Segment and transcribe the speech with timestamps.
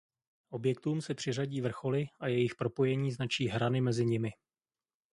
[0.49, 4.31] Objektům se přiřadí vrcholy a jejich propojení značí hrany mezi nimi.